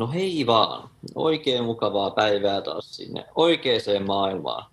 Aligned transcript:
No 0.00 0.06
hei 0.06 0.46
vaan, 0.46 0.90
oikein 1.14 1.64
mukavaa 1.64 2.10
päivää 2.10 2.60
taas 2.60 2.96
sinne 2.96 3.26
oikeaan 3.34 4.06
maailmaan. 4.06 4.70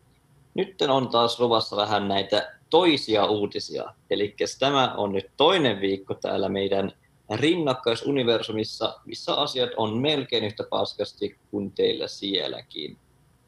Nyt 0.54 0.82
on 0.82 1.10
taas 1.10 1.40
luvassa 1.40 1.76
vähän 1.76 2.08
näitä 2.08 2.52
toisia 2.70 3.26
uutisia. 3.26 3.94
Eli 4.10 4.36
tämä 4.60 4.94
on 4.94 5.12
nyt 5.12 5.26
toinen 5.38 5.82
viikko 5.82 6.14
täällä 6.14 6.50
meidän 6.50 6.92
rinnakkaisuniversumissa, 7.36 9.00
missä 9.06 9.34
asiat 9.34 9.70
on 9.78 9.98
melkein 9.98 10.44
yhtä 10.44 10.64
paskasti 10.70 11.38
kuin 11.52 11.72
teillä 11.72 12.08
sielläkin. 12.08 12.98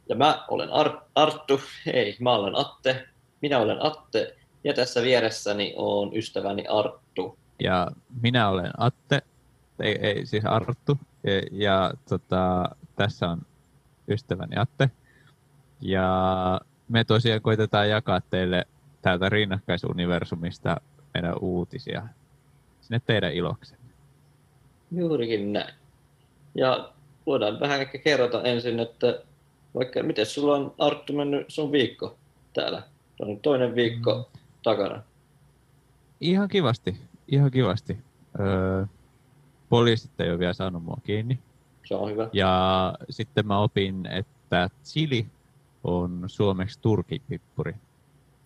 Ja 0.10 0.16
mä 0.16 0.46
olen 0.48 0.70
Ar- 0.70 1.02
Arttu, 1.16 1.60
hei, 1.86 2.16
mä 2.20 2.36
olen 2.36 2.56
Atte, 2.56 3.08
minä 3.42 3.60
olen 3.60 3.86
Atte, 3.86 4.36
ja 4.64 4.74
tässä 4.74 5.02
vieressäni 5.02 5.74
on 5.78 6.18
ystäväni 6.18 6.68
Arttu. 6.68 7.38
Ja 7.60 7.88
minä 8.22 8.50
olen 8.50 8.72
Atte, 8.78 9.22
ei, 9.80 10.00
ei 10.02 10.26
siis 10.26 10.46
Arttu, 10.46 10.98
ja, 11.24 11.32
ja 11.52 11.94
tota, 12.10 12.70
tässä 12.96 13.30
on 13.30 13.42
ystäväni 14.08 14.56
Atte. 14.58 14.90
Ja 15.82 16.62
me 16.90 17.04
tosiaan 17.04 17.42
koitetaan 17.42 17.90
jakaa 17.90 18.22
teille 18.22 18.68
täältä 19.02 19.30
rinnakkaisuniversumista 19.30 20.82
meidän 21.14 21.36
uutisia 21.42 22.08
sinne 22.82 23.02
teidän 23.06 23.34
iloksenne. 23.34 23.86
Juurikin 24.92 25.54
näin. 25.54 25.74
Ja 26.56 26.92
voidaan 27.26 27.60
vähän 27.60 27.82
ehkä 27.82 27.98
kerrota 27.98 28.44
ensin, 28.44 28.80
että 28.80 29.22
vaikka 29.76 30.04
miten 30.04 30.26
sulla 30.26 30.56
on 30.56 30.74
Arttu 30.78 31.14
mennyt 31.14 31.46
sun 31.48 31.72
viikko 31.72 32.18
täällä? 32.54 32.84
On 33.20 33.40
toinen 33.40 33.76
viikko 33.76 34.16
mm. 34.16 34.40
takana. 34.64 35.04
Ihan 36.22 36.48
kivasti, 36.48 36.98
ihan 37.28 37.52
kivasti. 37.52 37.98
Öö, 38.40 38.86
poliisit 39.70 40.20
ei 40.20 40.30
ole 40.30 40.40
vielä 40.40 40.54
saanut 40.54 40.84
mua 40.84 40.98
kiinni. 41.04 41.40
Se 41.86 41.96
on 41.96 42.12
hyvä. 42.12 42.30
Ja 42.34 42.94
sitten 43.10 43.48
mä 43.48 43.60
opin, 43.60 44.06
että 44.06 44.70
chili 44.84 45.26
on 45.84 46.24
suomeksi 46.28 46.80
turkipippuri. 46.82 47.76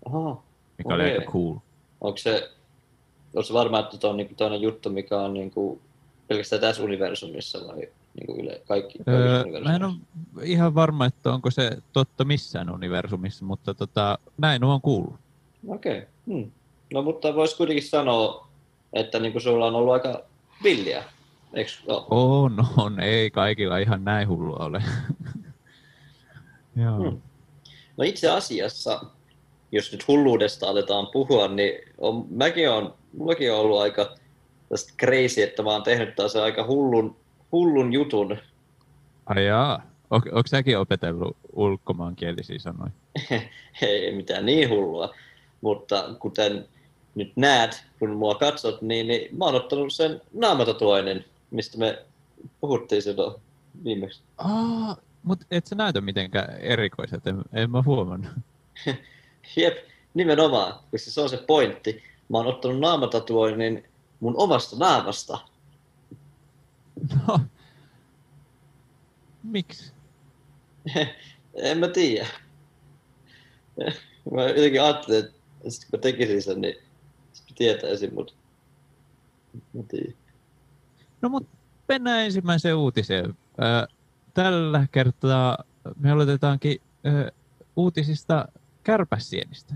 Aha, 0.06 0.44
mikä 0.78 0.94
okay. 0.94 0.96
oli 0.96 1.04
aika 1.04 1.32
cool. 1.32 1.56
Onko 2.02 2.18
se, 2.18 2.52
onko 3.26 3.44
se 3.44 3.54
varma, 3.54 3.80
että 3.80 3.98
tuo 3.98 4.10
on 4.10 4.18
niinku 4.18 4.34
toinen 4.36 4.62
juttu, 4.62 4.90
mikä 4.90 5.18
on 5.20 5.34
niinku 5.34 5.82
pelkästään 6.28 6.62
tässä 6.62 6.84
universumissa 6.84 7.60
vai 7.68 7.88
niinku 8.20 8.42
yle, 8.42 8.62
kaikki 8.68 9.00
öö, 9.08 9.44
Mä 9.64 9.76
en 9.76 9.84
ole 9.84 9.94
ihan 10.44 10.76
varma, 10.76 11.06
että 11.06 11.34
onko 11.34 11.52
se 11.52 11.78
totta 11.94 12.26
missään 12.26 12.70
universumissa, 12.70 13.46
mutta 13.46 13.74
tota, 13.74 14.20
näin 14.38 14.64
on 14.64 14.82
kuullut. 14.82 15.16
Okei. 15.68 15.98
Okay. 15.98 16.08
Hmm. 16.28 16.52
No 16.94 17.02
mutta 17.02 17.36
voisi 17.36 17.58
kuitenkin 17.58 17.88
sanoa, 17.88 18.48
että 18.94 19.20
niinku 19.20 19.40
sulla 19.40 19.66
on 19.66 19.76
ollut 19.76 19.94
aika 19.94 20.24
villiä, 20.64 21.04
eikö 21.54 21.72
ole? 21.88 22.06
On, 22.10 22.68
on. 22.78 23.00
Ei 23.00 23.32
kaikilla 23.32 23.78
ihan 23.78 24.04
näin 24.06 24.28
hullua 24.28 24.66
ole. 24.66 24.84
Joo. 26.76 26.98
Hmm. 26.98 27.22
No 27.98 28.04
itse 28.04 28.30
asiassa 28.30 29.02
jos 29.74 29.92
nyt 29.92 30.08
hulluudesta 30.08 30.68
aletaan 30.70 31.08
puhua, 31.08 31.48
niin 31.48 31.74
on, 31.98 32.26
mäkin 32.30 32.70
on, 32.70 32.94
mullakin 33.18 33.54
on 33.54 33.60
ollut 33.60 33.82
aika 33.82 34.16
tästä 34.70 34.94
crazy, 35.00 35.42
että 35.42 35.64
mä 35.64 35.70
oon 35.70 35.84
tehnyt 35.84 36.16
taas 36.16 36.36
aika 36.36 36.66
hullun, 36.68 37.16
hullun 37.52 37.94
jutun. 37.94 38.38
Ai 39.26 39.46
jaa. 39.46 39.82
Onko 40.10 40.44
säkin 40.46 40.78
opetellut 40.78 41.38
ulkomaankielisiä 41.54 42.60
sanoja? 42.60 42.92
Ei 43.82 44.16
mitään 44.16 44.46
niin 44.46 44.70
hullua, 44.70 45.16
mutta 45.62 46.16
kuten 46.20 46.68
nyt 47.16 47.32
näet, 47.36 47.84
kun 48.00 48.10
mua 48.10 48.36
katsot, 48.36 48.82
niin, 48.82 49.08
niin 49.08 49.38
mä 49.38 49.46
oon 49.46 49.56
ottanut 49.56 49.94
sen 49.94 50.22
naamatatuoinnin, 50.34 51.26
mistä 51.52 51.78
me 51.78 52.06
puhuttiin 52.62 53.02
silloin 53.02 53.42
viimeksi. 53.84 54.22
Ah, 54.38 54.98
mutta 55.24 55.46
et 55.52 55.68
sä 55.68 55.76
näytä 55.76 56.02
mitenkään 56.02 56.58
erikoiset, 56.60 57.28
en, 57.28 57.42
en 57.54 57.72
mä 57.72 57.84
huomannut. 57.86 58.32
Jep, 59.56 59.78
nimenomaan, 60.14 60.74
koska 60.92 61.12
se 61.12 61.22
on 61.22 61.30
se 61.30 61.38
pointti. 61.38 62.04
Mä 62.30 62.38
oon 62.38 62.48
ottanut 62.48 62.80
naamatatuoinnin 62.80 63.84
mun 64.20 64.34
omasta 64.38 64.76
naamasta. 64.80 65.40
No, 67.28 67.40
miksi? 69.44 69.94
en 71.56 71.78
mä 71.78 71.88
tiedä. 71.88 72.28
Mä 74.32 74.44
jotenkin 74.44 74.82
ajattelin, 74.82 75.20
että 75.20 75.34
kun 75.64 75.90
mä 75.94 76.02
tekisin 76.02 76.42
sen, 76.42 76.62
niin 76.62 76.76
tietäisin, 77.56 78.14
mutta. 78.14 78.34
No 81.22 81.30
mut 81.30 81.48
mennään 81.88 82.22
ensimmäiseen 82.22 82.76
uutiseen. 82.76 83.38
Tällä 84.34 84.88
kertaa 84.92 85.58
me 86.00 86.12
aloitetaankin 86.12 86.82
uutisista 87.76 88.48
kärpäsienistä. 88.84 89.74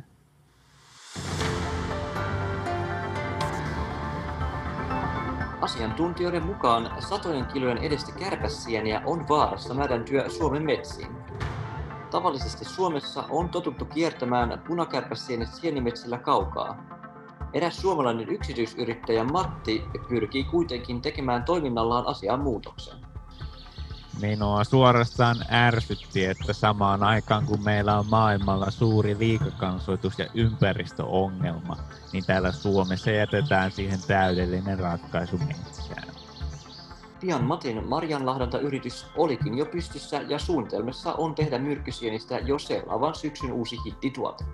Asiantuntijoiden 5.61 6.45
mukaan 6.45 7.01
satojen 7.01 7.45
kilojen 7.45 7.77
edestä 7.77 8.11
kärpäsieniä 8.11 9.01
on 9.05 9.27
vaarassa 9.29 9.73
mädäntyä 9.73 10.29
Suomen 10.29 10.63
metsiin. 10.63 11.15
Tavallisesti 12.11 12.65
Suomessa 12.65 13.23
on 13.29 13.49
totuttu 13.49 13.85
kiertämään 13.85 14.63
punakärpäsienet 14.67 15.53
sienimetsillä 15.53 16.17
kaukaa. 16.17 16.97
Eräs 17.53 17.81
suomalainen 17.81 18.29
yksityisyrittäjä 18.29 19.23
Matti 19.23 19.85
pyrkii 20.09 20.43
kuitenkin 20.43 21.01
tekemään 21.01 21.43
toiminnallaan 21.43 22.07
asiaan 22.07 22.39
muutoksen. 22.39 22.97
Minua 24.21 24.63
suorastaan 24.63 25.37
ärsytti, 25.51 26.25
että 26.25 26.53
samaan 26.53 27.03
aikaan 27.03 27.45
kun 27.45 27.63
meillä 27.63 27.99
on 27.99 28.05
maailmalla 28.09 28.71
suuri 28.71 29.19
liikakansoitus 29.19 30.19
ja 30.19 30.25
ympäristöongelma, 30.33 31.77
niin 32.13 32.25
täällä 32.25 32.51
Suomessa 32.51 33.11
jätetään 33.11 33.71
siihen 33.71 33.99
täydellinen 34.07 34.79
ratkaisu 34.79 35.37
metsään. 35.37 36.07
Pian 37.19 37.43
Matin 37.43 37.87
marjanlahdantayritys 37.87 39.05
olikin 39.15 39.57
jo 39.57 39.65
pystyssä 39.65 40.21
ja 40.27 40.39
suunnitelmassa 40.39 41.13
on 41.13 41.35
tehdä 41.35 41.59
myrkkysienistä 41.59 42.39
jo 42.39 42.59
seuraavan 42.59 43.15
syksyn 43.15 43.51
uusi 43.51 43.75
hittituote. 43.85 44.45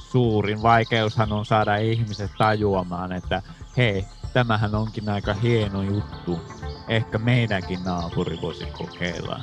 Suurin 0.00 0.62
vaikeushan 0.62 1.32
on 1.32 1.44
saada 1.44 1.76
ihmiset 1.76 2.30
tajuamaan, 2.38 3.12
että 3.12 3.42
hei, 3.76 4.06
tämähän 4.32 4.74
onkin 4.74 5.08
aika 5.08 5.34
hieno 5.34 5.82
juttu. 5.82 6.38
Ehkä 6.88 7.18
meidänkin 7.18 7.84
naapuri 7.84 8.40
voisi 8.40 8.66
kokeilla. 8.66 9.40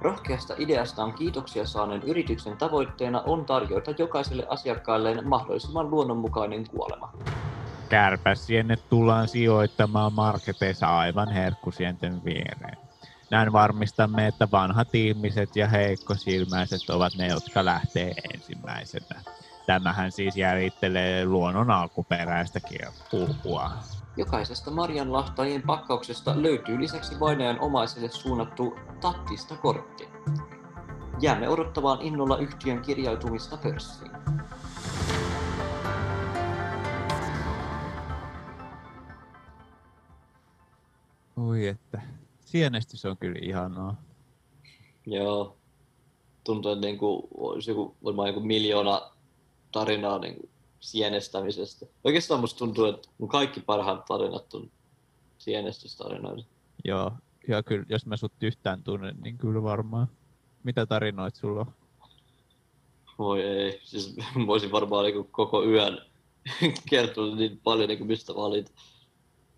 Rohkeasta 0.00 0.54
ideastaan 0.58 1.12
kiitoksia 1.12 1.66
saaneen 1.66 2.02
yrityksen 2.02 2.56
tavoitteena 2.56 3.20
on 3.20 3.46
tarjota 3.46 3.90
jokaiselle 3.98 4.46
asiakkaalleen 4.48 5.28
mahdollisimman 5.28 5.90
luonnonmukainen 5.90 6.68
kuolema. 6.68 7.12
Kärpäsienet 7.88 8.88
tullaan 8.88 9.28
sijoittamaan 9.28 10.12
marketeissa 10.12 10.86
aivan 10.98 11.28
herkkusienten 11.28 12.24
viereen. 12.24 12.78
Näin 13.30 13.52
varmistamme, 13.52 14.26
että 14.26 14.48
vanhat 14.52 14.94
ihmiset 14.94 15.56
ja 15.56 15.68
heikkosilmäiset 15.68 16.90
ovat 16.90 17.12
ne, 17.18 17.26
jotka 17.26 17.64
lähtee 17.64 18.12
ensimmäisenä. 18.34 19.22
Tämähän 19.66 20.12
siis 20.12 20.36
jäljittelee 20.36 21.24
luonnon 21.24 21.70
alkuperäistä 21.70 22.60
kulkua. 23.10 23.70
Jokaisesta 24.16 24.70
marjanlahtajien 24.70 25.62
pakkauksesta 25.62 26.42
löytyy 26.42 26.80
lisäksi 26.80 27.20
vainajan 27.20 27.60
omaiselle 27.60 28.08
suunnattu 28.08 28.74
tattista 29.00 29.56
kortti. 29.56 30.08
Jäämme 31.20 31.48
odottamaan 31.48 32.02
innolla 32.02 32.38
yhtiön 32.38 32.82
kirjautumista 32.82 33.56
pörssiin. 33.56 34.10
Oi 41.36 41.66
että, 41.66 42.00
sienestys 42.40 43.04
on 43.04 43.16
kyllä 43.16 43.38
ihanaa. 43.42 43.96
Joo, 45.06 45.56
tuntuu, 46.44 46.72
että 46.72 46.86
niin 46.86 46.98
kuin, 46.98 47.22
olisi 47.34 47.70
joku, 47.70 47.96
varmaan 48.04 48.28
joku 48.28 48.40
miljoona 48.40 49.13
tarinaa 49.74 50.18
niin 50.18 50.34
kuin 50.34 50.50
sienestämisestä. 50.80 51.86
Oikeastaan 52.04 52.40
musta 52.40 52.58
tuntuu, 52.58 52.84
että 52.84 53.08
mun 53.18 53.28
kaikki 53.28 53.60
parhaat 53.60 54.04
tarinat 54.04 54.54
on 54.54 54.70
sienestystarinoita. 55.38 56.44
Joo, 56.84 57.12
ja 57.48 57.62
kyllä, 57.62 57.84
jos 57.88 58.06
mä 58.06 58.16
sut 58.16 58.32
yhtään 58.42 58.82
tunnen, 58.82 59.16
niin 59.20 59.38
kyllä 59.38 59.62
varmaan. 59.62 60.08
Mitä 60.62 60.86
tarinoit 60.86 61.34
sulla 61.34 61.60
on? 61.60 61.72
Voi 63.18 63.42
ei, 63.42 63.80
siis 63.84 64.16
voisin 64.46 64.72
varmaan 64.72 65.04
niin 65.04 65.24
koko 65.30 65.64
yön 65.64 65.98
kertoa 66.90 67.36
niin 67.36 67.60
paljon, 67.64 67.88
niin 67.88 67.98
kuin 67.98 68.08
mistä 68.08 68.34
valita. 68.34 68.72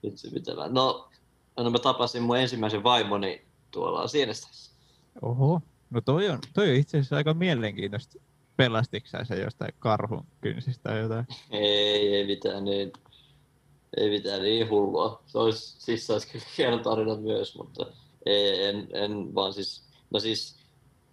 Itse 0.02 0.30
mitä 0.30 0.54
mä... 0.54 0.68
No, 0.68 1.08
no, 1.56 1.70
mä 1.70 1.78
tapasin 1.78 2.22
mun 2.22 2.38
ensimmäisen 2.38 2.82
vaimoni 2.82 3.42
tuolla 3.70 4.08
Sienestässä. 4.08 4.72
Oho, 5.22 5.60
no 5.90 6.00
toi 6.00 6.28
on, 6.28 6.38
toi 6.54 6.70
on 6.70 6.76
itse 6.76 6.98
asiassa 6.98 7.16
aika 7.16 7.34
mielenkiintoista 7.34 8.18
Pelastitko 8.56 9.08
sä 9.08 9.24
se 9.24 9.42
jostain 9.42 9.74
karhun 9.78 10.26
kynsistä 10.40 10.82
tai 10.82 11.00
jotain? 11.00 11.26
Ei, 11.50 12.14
ei 12.14 12.26
mitään 12.26 12.64
niin, 12.64 12.92
ei 13.96 14.10
mitään 14.10 14.42
niin 14.42 14.70
hullua. 14.70 15.22
Se 15.26 15.38
olisi, 15.38 15.80
siis 15.80 16.06
se 16.06 16.12
olisi 16.12 16.28
kyllä 16.28 16.44
hieno 16.58 16.78
tarina 16.78 17.16
myös, 17.16 17.56
mutta 17.56 17.86
En, 18.26 18.88
en 18.92 19.34
vaan 19.34 19.52
siis, 19.52 19.82
no 20.10 20.20
siis 20.20 20.56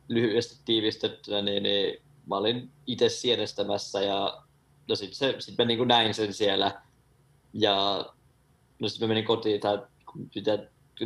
lyhyesti 0.07 0.61
tiivistettynä, 0.65 1.41
niin, 1.41 1.63
niin 1.63 2.01
mä 2.27 2.37
olin 2.37 2.71
itse 2.87 3.09
sienestämässä 3.09 4.01
ja 4.01 4.43
no 4.89 4.95
sit, 4.95 5.13
se, 5.13 5.35
sit 5.39 5.57
mä 5.57 5.65
niin 5.65 5.87
näin 5.87 6.13
sen 6.13 6.33
siellä 6.33 6.81
ja 7.53 8.05
no 8.79 8.87
sitten 8.89 9.07
mä 9.07 9.11
menin 9.13 9.25
kotiin, 9.25 9.61
tai 9.61 9.81
pitää, 10.33 10.57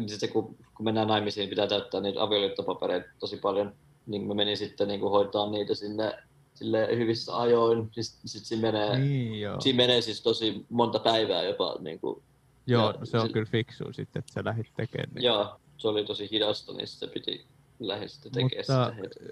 sitten 0.07 0.29
kun, 0.29 0.57
kun 0.75 0.83
mennään 0.83 1.07
naimisiin, 1.07 1.49
pitää 1.49 1.67
täyttää 1.67 2.01
niitä 2.01 2.23
avioliittopapereita 2.23 3.07
tosi 3.19 3.37
paljon, 3.37 3.75
niin 4.05 4.27
mä 4.27 4.33
menin 4.33 4.57
sitten 4.57 4.87
niin 4.87 5.01
hoitaa 5.01 5.49
niitä 5.49 5.75
sinne 5.75 6.23
sille 6.57 6.87
hyvissä 6.97 7.37
ajoin. 7.37 7.89
Siis, 7.91 8.19
sit 8.25 8.45
siinä, 8.45 8.61
menee, 8.61 8.99
niin, 8.99 9.41
joo. 9.41 9.61
siinä 9.61 9.77
menee 9.77 10.01
siis 10.01 10.21
tosi 10.21 10.65
monta 10.69 10.99
päivää 10.99 11.43
jopa. 11.43 11.75
Niin 11.79 11.99
kuin, 11.99 12.21
joo, 12.67 12.93
ja, 12.99 13.05
se 13.05 13.17
on 13.17 13.27
se, 13.27 13.33
kyllä 13.33 13.45
fiksu 13.51 13.83
sitten, 13.93 14.19
että 14.19 14.33
sä 14.33 14.41
lähdit 14.45 14.73
tekemään. 14.75 15.09
Niin. 15.15 15.23
Joo, 15.23 15.59
se 15.77 15.87
oli 15.87 16.05
tosi 16.05 16.27
hidasta, 16.31 16.73
niin 16.73 16.87
se 16.87 17.07
piti 17.07 17.45
lähteä 17.79 18.07
sitten 18.07 18.31
tekemään 18.31 18.95
Mutta 18.95 19.09
sitä. 19.13 19.29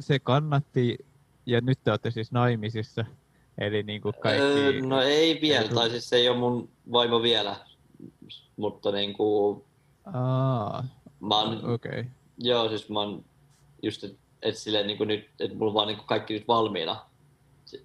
se 0.00 0.18
kannatti, 0.18 0.98
ja 1.46 1.60
nyt 1.60 1.78
te 1.84 1.90
olette 1.90 2.10
siis 2.10 2.32
naimisissa, 2.32 3.04
eli 3.58 3.82
niin 3.82 4.00
kuin 4.00 4.14
kaikki... 4.20 4.42
Öö, 4.42 4.80
no 4.80 5.00
ei 5.00 5.40
vielä, 5.40 5.68
tai 5.68 5.90
siis 5.90 6.08
se 6.08 6.16
ei 6.16 6.28
ole 6.28 6.38
mun 6.38 6.68
vaimo 6.92 7.22
vielä, 7.22 7.56
mutta 8.56 8.92
niin 8.92 9.14
kuin... 9.14 9.64
Aa, 10.12 10.84
mä 11.20 11.40
oon, 11.40 11.70
okay. 11.70 12.04
Joo, 12.38 12.68
siis 12.68 12.88
mä 12.88 13.00
oon 13.00 13.24
just, 13.82 14.04
et 14.44 14.58
silleen 14.58 14.86
niin 14.86 14.98
kuin 14.98 15.08
nyt, 15.08 15.30
että 15.40 15.56
mulla 15.56 15.70
on 15.70 15.74
vaan 15.74 15.88
niin 15.88 15.96
kuin 15.96 16.06
kaikki 16.06 16.34
nyt 16.34 16.48
valmiina. 16.48 17.06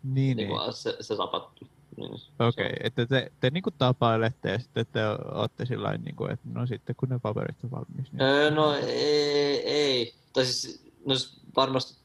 Niin, 0.03 0.38
niin. 0.38 0.50
niin. 0.50 0.73
Se, 0.73 0.97
se 1.01 1.15
tapahtuu. 1.15 1.67
Niin, 1.97 2.11
Okei, 2.39 2.65
okay, 2.65 2.69
että 2.79 3.06
te, 3.06 3.31
te 3.39 3.50
niin 3.50 3.63
kuin 3.63 3.75
tapailette 3.77 4.51
ja 4.51 4.59
sitten 4.59 4.85
te 4.91 5.00
olette 5.31 5.65
sillä 5.65 5.97
niin 5.97 6.15
kuin, 6.15 6.31
että 6.31 6.50
no 6.53 6.67
sitten 6.67 6.95
kun 6.95 7.09
ne 7.09 7.19
paperit 7.19 7.63
on 7.63 7.71
valmis. 7.71 8.11
Niin... 8.11 8.21
Öö, 8.21 8.51
no 8.51 8.73
ei, 8.73 9.63
ei. 9.65 10.13
Tai 10.33 10.45
siis, 10.45 10.83
no 11.06 11.15
siis 11.15 11.41
varmasti 11.56 12.00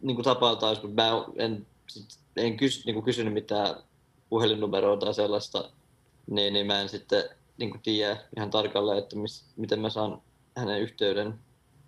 niin 0.00 0.14
kuin 0.14 0.24
tapailtaan, 0.24 0.76
mutta 0.82 1.02
mä 1.02 1.24
en, 1.36 1.66
sit, 1.86 2.18
en 2.36 2.56
kys, 2.56 2.86
niin 2.86 2.94
kuin 2.94 3.04
kysynyt 3.04 3.32
mitään 3.32 3.74
puhelinnumeroa 4.28 4.96
tai 4.96 5.14
sellaista, 5.14 5.70
niin, 6.30 6.52
niin 6.52 6.66
mä 6.66 6.80
en 6.80 6.88
sitten 6.88 7.24
niin 7.58 7.70
kuin 7.70 7.80
tiedä 7.82 8.16
ihan 8.36 8.50
tarkalleen, 8.50 8.98
että 8.98 9.16
mis, 9.16 9.44
miten 9.56 9.80
mä 9.80 9.90
saan 9.90 10.22
hänen 10.56 10.80
yhteyden. 10.80 11.34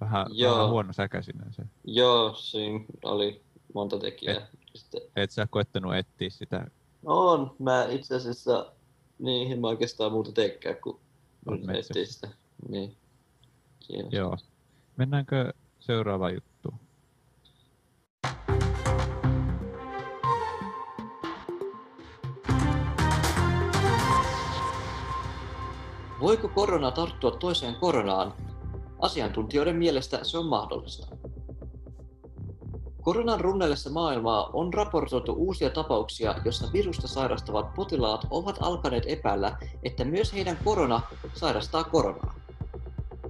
Vähän, 0.04 0.26
Joo. 0.30 0.54
vähän 0.54 0.70
huono 0.70 0.92
säkäinen 0.92 1.52
se. 1.52 1.62
Joo, 1.84 2.34
siinä 2.34 2.84
oli 3.04 3.42
monta 3.74 3.98
tekijää. 3.98 4.36
Et, 4.36 4.44
sitten... 4.74 5.00
et 5.16 5.30
sä 5.30 5.46
koettanut 5.50 5.94
etsiä 5.94 6.30
sitä? 6.30 6.66
No 7.02 7.30
on. 7.30 7.56
Mä 7.58 7.86
itse 7.90 8.14
asiassa, 8.14 8.72
en 9.50 9.60
mä 9.60 9.68
oikeastaan 9.68 10.12
muuta 10.12 10.32
teekään 10.32 10.76
kuin 10.82 10.98
etsiä 11.78 12.06
sitä. 12.06 12.28
Niin. 12.68 12.96
Siinä. 13.80 14.08
Joo. 14.12 14.36
Mennäänkö 14.96 15.52
seuraavaan 15.80 16.34
juttuun? 16.34 16.78
Voiko 26.20 26.48
korona 26.48 26.90
tarttua 26.90 27.30
toiseen 27.30 27.74
koronaan? 27.74 28.34
Asiantuntijoiden 29.04 29.76
mielestä 29.76 30.20
se 30.22 30.38
on 30.38 30.46
mahdollista. 30.46 31.16
Koronan 33.02 33.40
runnellessa 33.40 33.90
maailmaa 33.90 34.50
on 34.52 34.74
raportoitu 34.74 35.32
uusia 35.32 35.70
tapauksia, 35.70 36.34
joissa 36.44 36.72
virusta 36.72 37.08
sairastavat 37.08 37.74
potilaat 37.74 38.26
ovat 38.30 38.58
alkaneet 38.60 39.04
epäillä, 39.06 39.56
että 39.82 40.04
myös 40.04 40.32
heidän 40.32 40.58
korona 40.64 41.00
sairastaa 41.34 41.84
koronaa. 41.84 42.34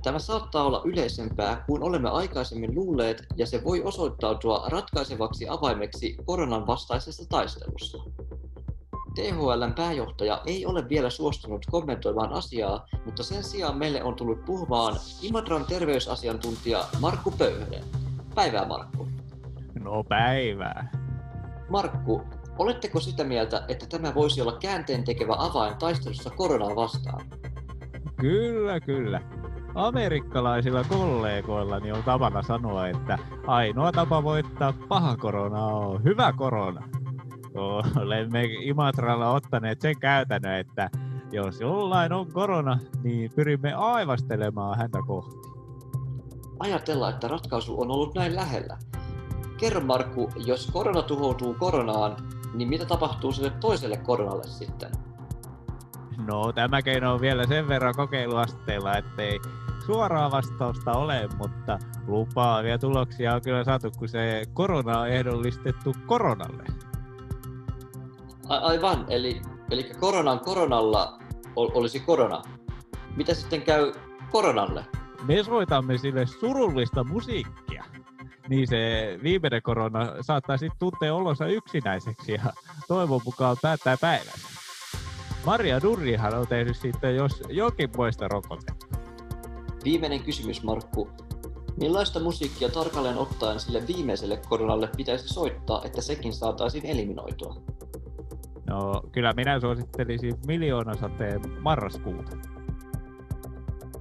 Tämä 0.02 0.18
saattaa 0.18 0.64
olla 0.64 0.82
yleisempää 0.84 1.64
kuin 1.66 1.82
olemme 1.82 2.08
aikaisemmin 2.08 2.74
luulleet 2.74 3.26
ja 3.36 3.46
se 3.46 3.64
voi 3.64 3.82
osoittautua 3.82 4.64
ratkaisevaksi 4.68 5.48
avaimeksi 5.48 6.16
koronan 6.24 6.66
vastaisessa 6.66 7.28
taistelussa. 7.28 7.98
THLn 9.14 9.72
pääjohtaja 9.76 10.42
ei 10.46 10.66
ole 10.66 10.88
vielä 10.88 11.10
suostunut 11.10 11.66
kommentoimaan 11.70 12.32
asiaa, 12.32 12.86
mutta 13.04 13.22
sen 13.22 13.44
sijaan 13.44 13.78
meille 13.78 14.02
on 14.02 14.14
tullut 14.14 14.44
puhumaan 14.44 14.96
Imatran 15.22 15.64
terveysasiantuntija 15.64 16.84
Markku 17.00 17.30
Pöyhönen. 17.30 17.84
Päivää 18.34 18.66
Markku. 18.68 19.08
No 19.74 20.04
päivää. 20.04 20.90
Markku, 21.68 22.22
oletteko 22.58 23.00
sitä 23.00 23.24
mieltä, 23.24 23.64
että 23.68 23.86
tämä 23.86 24.14
voisi 24.14 24.40
olla 24.40 24.58
käänteen 24.58 25.04
tekevä 25.04 25.34
avain 25.38 25.76
taistelussa 25.76 26.30
koronaa 26.30 26.76
vastaan? 26.76 27.26
Kyllä, 28.20 28.80
kyllä. 28.80 29.20
Amerikkalaisilla 29.74 30.84
kollegoillani 30.84 31.92
on 31.92 32.02
tapana 32.02 32.42
sanoa, 32.42 32.88
että 32.88 33.18
ainoa 33.46 33.92
tapa 33.92 34.22
voittaa 34.22 34.74
paha 34.88 35.16
korona 35.16 35.64
on 35.64 36.04
hyvä 36.04 36.32
korona 36.32 36.88
olemme 37.54 38.44
Imatralla 38.44 39.30
ottaneet 39.30 39.80
sen 39.80 39.98
käytännön, 40.00 40.54
että 40.54 40.90
jos 41.32 41.60
jollain 41.60 42.12
on 42.12 42.32
korona, 42.32 42.78
niin 43.02 43.30
pyrimme 43.36 43.72
aivastelemaan 43.72 44.78
häntä 44.78 44.98
kohti. 45.06 45.36
Ajatella, 46.58 47.10
että 47.10 47.28
ratkaisu 47.28 47.80
on 47.80 47.90
ollut 47.90 48.14
näin 48.14 48.36
lähellä. 48.36 48.78
Kerro 49.56 49.80
Markku, 49.80 50.30
jos 50.46 50.70
korona 50.72 51.02
tuhoutuu 51.02 51.54
koronaan, 51.54 52.16
niin 52.54 52.68
mitä 52.68 52.84
tapahtuu 52.86 53.32
sille 53.32 53.50
toiselle 53.50 53.96
koronalle 53.96 54.44
sitten? 54.44 54.90
No 56.26 56.52
tämä 56.52 56.82
keino 56.82 57.14
on 57.14 57.20
vielä 57.20 57.46
sen 57.46 57.68
verran 57.68 57.94
kokeiluasteella, 57.96 58.96
ettei 58.96 59.40
suoraa 59.86 60.30
vastausta 60.30 60.92
ole, 60.92 61.28
mutta 61.38 61.78
lupaavia 62.06 62.78
tuloksia 62.78 63.34
on 63.34 63.42
kyllä 63.42 63.64
saatu, 63.64 63.90
kun 63.98 64.08
se 64.08 64.42
korona 64.52 65.00
on 65.00 65.08
ehdollistettu 65.08 65.94
koronalle. 66.06 66.64
Aivan, 68.48 69.06
eli, 69.08 69.42
eli 69.70 69.84
koronan 70.00 70.40
koronalla 70.40 71.18
ol, 71.56 71.70
olisi 71.74 72.00
korona. 72.00 72.42
Mitä 73.16 73.34
sitten 73.34 73.62
käy 73.62 73.92
koronalle? 74.30 74.84
Me 75.26 75.42
soitamme 75.42 75.98
sille 75.98 76.26
surullista 76.26 77.04
musiikkia. 77.04 77.84
Niin 78.48 78.68
se 78.68 78.78
viimeinen 79.22 79.62
korona 79.62 80.06
saattaa 80.20 80.56
sitten 80.56 80.78
tuntea 80.78 81.14
olonsa 81.14 81.46
yksinäiseksi 81.46 82.32
ja 82.32 82.52
toivon 82.88 83.20
mukaan 83.24 83.56
päättää 83.62 83.96
päivän. 84.00 84.34
Maria 85.46 85.82
Durrihan 85.82 86.34
on 86.34 86.46
tehnyt 86.46 86.76
sitten 86.76 87.16
jos 87.16 87.42
jokin 87.48 87.90
poista 87.90 88.28
rokotetta. 88.28 88.86
Viimeinen 89.84 90.22
kysymys, 90.22 90.62
Markku. 90.62 91.08
Millaista 91.76 92.20
musiikkia 92.20 92.68
tarkalleen 92.68 93.18
ottaen 93.18 93.60
sille 93.60 93.86
viimeiselle 93.86 94.40
koronalle 94.48 94.90
pitäisi 94.96 95.28
soittaa, 95.28 95.82
että 95.84 96.02
sekin 96.02 96.32
saataisiin 96.32 96.86
eliminoitua? 96.86 97.56
No, 98.66 99.02
kyllä 99.12 99.32
minä 99.32 99.60
suosittelisin 99.60 100.34
miljoonasateen 100.46 101.40
marraskuuta. 101.60 102.36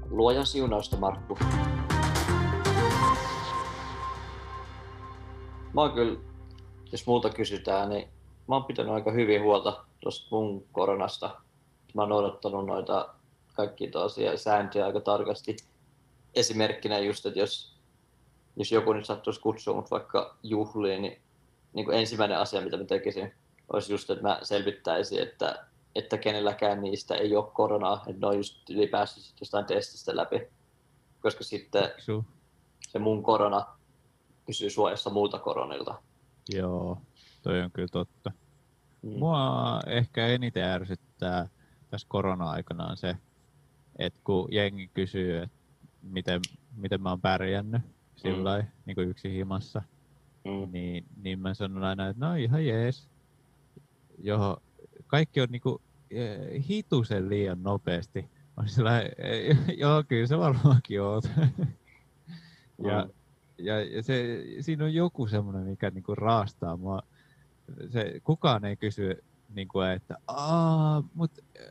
Luojan 0.10 0.46
siunausta, 0.46 0.98
Markku. 0.98 1.38
Mä 5.74 5.82
oon 5.82 5.92
kyllä, 5.92 6.20
jos 6.92 7.08
multa 7.08 7.30
kysytään, 7.30 7.90
niin 7.90 8.08
mä 8.48 8.56
oon 8.56 8.66
pitänyt 8.66 8.94
aika 8.94 9.12
hyvin 9.12 9.44
huolta 9.44 9.86
tuosta 10.00 10.28
mun 10.32 10.66
koronasta. 10.72 11.42
Mä 11.94 12.02
oon 12.02 12.12
odottanut 12.12 12.66
noita 12.66 13.14
kaikki 13.54 13.88
tosiaan 13.88 14.38
sääntöjä 14.38 14.86
aika 14.86 15.00
tarkasti. 15.00 15.58
Esimerkkinä 16.36 17.00
just, 17.00 17.26
että 17.26 17.40
jos, 17.40 17.78
jos 18.56 18.72
joku 18.72 18.94
nyt 18.94 19.06
sattuisi 19.06 19.42
kutsua 19.42 19.76
mut 19.76 19.92
vaikka 19.92 20.38
juhliin, 20.44 21.02
niin, 21.02 21.22
niin 21.74 21.86
kuin 21.86 21.98
ensimmäinen 21.98 22.38
asia, 22.38 22.62
mitä 22.62 22.78
mä 22.78 22.84
tekisin, 22.84 23.34
olisi 23.74 23.94
just, 23.94 24.10
että 24.10 24.24
mä 24.24 24.40
selvittäisin, 24.42 25.22
että, 25.22 25.66
että 25.96 26.18
kenelläkään 26.18 26.82
niistä 26.82 27.16
ei 27.16 27.36
ole 27.36 27.52
koronaa, 27.54 28.04
että 28.08 28.22
ne 28.22 28.28
on 28.28 28.38
just 28.38 28.70
ylipäässyt 28.70 29.40
jostain 29.40 29.66
testistä 29.66 30.16
läpi. 30.16 30.42
Koska 31.22 31.44
sitten 31.44 31.84
Fiksu. 31.84 32.26
se 32.88 33.00
mun 33.00 33.24
korona 33.24 33.66
pysyy 34.46 34.70
suojassa 34.70 35.10
muulta 35.10 35.40
koronilta. 35.40 36.02
Joo, 36.50 37.02
toi 37.42 37.62
on 37.62 37.72
kyllä 37.72 37.88
totta. 37.88 38.32
Mm. 39.02 39.20
Mua 39.20 39.80
ehkä 39.88 40.28
eniten 40.28 40.64
ärsyttää 40.64 41.48
tässä 41.90 42.08
korona-aikana 42.10 42.86
on 42.86 42.98
se, 42.98 43.18
että 44.00 44.20
kun 44.24 44.48
jengi 44.52 44.90
kysyy, 44.94 45.38
että 45.38 45.58
miten, 46.02 46.42
miten 46.76 47.02
mä 47.02 47.10
oon 47.10 47.22
pärjännyt 47.22 47.82
sillä 48.16 48.60
mm. 48.60 48.68
niin 48.86 48.96
kuin 48.96 49.10
yksi 49.10 49.34
himassa, 49.34 49.82
mm. 50.46 50.72
niin, 50.72 51.06
niin 51.24 51.40
mä 51.40 51.54
sanon 51.54 51.84
aina, 51.84 52.08
että 52.08 52.26
no 52.26 52.36
ihan 52.36 52.66
jees 52.66 53.10
johon 54.18 54.58
kaikki 55.08 55.42
on 55.42 55.48
niinku 55.52 55.82
eh, 56.12 56.68
hitusen 56.70 57.30
liian 57.30 57.64
nopeasti. 57.64 58.30
On 58.58 58.70
sillä, 58.70 59.02
eh, 59.02 59.58
joo, 59.78 60.04
kyllä 60.08 60.28
se 60.28 60.38
varmaankin 60.38 61.02
oot. 61.02 61.24
ja, 62.88 63.08
ja, 63.58 63.84
ja 63.84 64.04
se, 64.04 64.44
siinä 64.62 64.86
on 64.86 64.94
joku 64.94 65.28
semmoinen, 65.28 65.64
mikä 65.64 65.90
niinku 65.90 66.16
raastaa 66.16 66.78
mua. 66.78 67.02
Se, 67.90 68.22
kukaan 68.24 68.66
ei 68.66 68.76
kysy, 68.76 69.24
niinku, 69.50 69.82
että 69.82 70.18
Aa, 70.28 71.04
mut, 71.14 71.32
eh, 71.56 71.66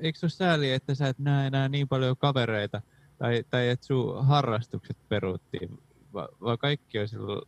eikö 0.00 0.18
ole 0.22 0.30
sääli, 0.30 0.72
että 0.72 0.94
sä 0.94 1.08
et 1.08 1.18
näe 1.18 1.46
enää 1.46 1.68
niin 1.68 1.88
paljon 1.88 2.16
kavereita? 2.16 2.82
Tai, 3.18 3.44
tai 3.50 3.68
että 3.68 3.86
sun 3.86 4.26
harrastukset 4.26 4.96
peruttiin, 5.08 5.78
vai, 6.12 6.28
vai 6.40 6.56
kaikki 6.56 6.98
on 6.98 7.08
silloin, 7.08 7.42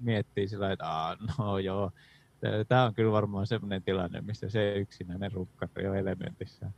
miettii 0.00 0.48
sillä 0.48 0.72
että 0.72 0.90
Aa, 0.90 1.16
no 1.38 1.58
joo, 1.58 1.90
tämä 2.68 2.84
on 2.84 2.94
kyllä 2.94 3.12
varmaan 3.12 3.46
sellainen 3.46 3.82
tilanne, 3.82 4.20
missä 4.20 4.48
se 4.48 4.74
yksinäinen 4.74 5.32
rukkari 5.32 5.88
on 5.88 5.96
elementissä. 5.96 6.70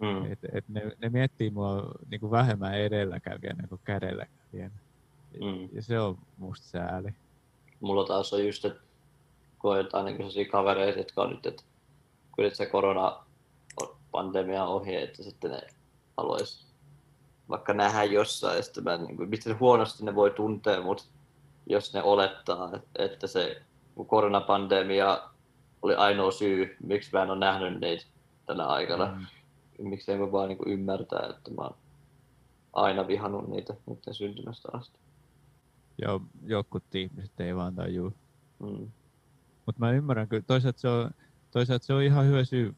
Mm. 0.00 0.32
Et, 0.32 0.38
et 0.52 0.64
ne, 0.68 0.96
ne 0.98 1.08
miettii 1.08 1.50
mua 1.50 1.92
niin 2.10 2.20
kuin 2.20 2.30
vähemmän 2.30 2.74
edelläkävijänä 2.74 3.68
kuin 3.68 3.80
kädelläkävijänä. 3.84 4.74
Mm. 5.40 5.68
Ja 5.72 5.82
se 5.82 6.00
on 6.00 6.18
musta 6.36 6.66
sääli. 6.66 7.14
Mulla 7.80 8.04
taas 8.04 8.32
on 8.32 8.46
just, 8.46 8.64
että 8.64 8.80
koetaan 9.58 10.04
niin 10.04 10.16
sellaisia 10.16 10.48
kavereita, 10.48 10.98
jotka 10.98 11.22
on 11.22 11.30
nyt, 11.30 11.46
että 11.46 11.62
kun 12.34 12.44
nyt 12.44 12.54
se 12.54 12.66
korona 12.66 13.24
pandemia 14.10 14.64
ohi, 14.64 14.96
että 14.96 15.22
sitten 15.22 15.50
ne 15.50 15.60
haluaisi 16.16 16.66
vaikka 17.48 17.74
nähdä 17.74 18.04
jossain, 18.04 18.56
ja 18.56 18.62
sitten 18.62 18.84
mä, 18.84 18.96
niin 18.96 19.16
kuin, 19.16 19.28
miten 19.28 19.60
huonosti 19.60 20.04
ne 20.04 20.14
voi 20.14 20.30
tuntea, 20.30 20.82
mutta 20.82 21.04
jos 21.66 21.94
ne 21.94 22.02
olettaa, 22.02 22.70
että 22.98 23.26
se 23.26 23.62
koronapandemia 24.04 25.22
oli 25.82 25.94
ainoa 25.94 26.30
syy, 26.30 26.76
miksi 26.82 27.10
mä 27.12 27.22
en 27.22 27.30
ole 27.30 27.38
nähnyt 27.38 27.80
niitä 27.80 28.04
tänä 28.46 28.66
aikana. 28.66 29.06
Mm. 29.06 29.88
Miksi 29.88 30.12
en 30.12 30.18
voi 30.18 30.32
vaan 30.32 30.48
niin 30.48 30.58
ymmärtää, 30.66 31.26
että 31.30 31.50
mä 31.50 31.62
oon 31.62 31.76
aina 32.72 33.06
vihannut 33.06 33.48
niitä 33.48 33.74
niiden 33.86 34.14
syntymästä 34.14 34.68
asti. 34.72 34.98
Joo, 36.02 36.22
jotkut 36.46 36.94
ihmiset 36.94 37.40
ei 37.40 37.56
vaan 37.56 37.74
tajua. 37.74 38.12
Mm. 38.58 38.88
Mutta 39.66 39.78
mä 39.80 39.90
ymmärrän 39.90 40.28
kyllä, 40.28 40.42
toisaalta 40.46 40.80
se 40.80 40.88
on, 40.88 41.10
toisaalta 41.50 41.86
se 41.86 41.92
on 41.92 42.02
ihan 42.02 42.26
hyvä 42.26 42.44
syy. 42.44 42.74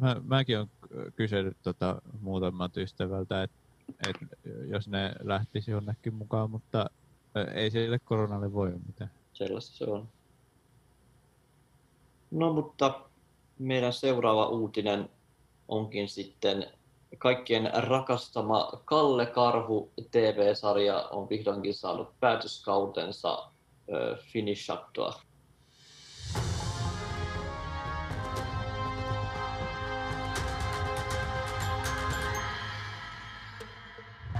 Mä, 0.00 0.16
mäkin 0.24 0.58
olen 0.58 0.68
kysellyt 1.16 1.56
tota 1.62 2.02
muutamat 2.20 2.76
ystävältä, 2.76 3.42
että 3.42 3.56
et 4.08 4.16
jos 4.66 4.88
ne 4.88 5.14
lähtisi 5.22 5.70
jonnekin 5.70 6.14
mukaan, 6.14 6.50
mutta 6.50 6.90
ei 7.54 7.70
sille 7.70 7.98
koronalle 7.98 8.52
voi 8.52 8.72
mitään. 8.86 9.10
Sellaista 9.32 9.76
se 9.76 9.84
on. 9.84 10.08
No 12.30 12.52
mutta 12.52 13.00
meidän 13.58 13.92
seuraava 13.92 14.46
uutinen 14.46 15.10
onkin 15.68 16.08
sitten 16.08 16.66
kaikkien 17.18 17.70
rakastama 17.74 18.70
Kalle 18.84 19.26
Karhu 19.26 19.90
TV-sarja 20.10 21.08
on 21.10 21.28
vihdoinkin 21.28 21.74
saanut 21.74 22.20
päätöskautensa 22.20 23.50
finishattua. 24.32 25.20